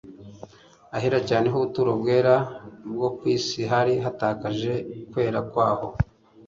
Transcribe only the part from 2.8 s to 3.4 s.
bwo ku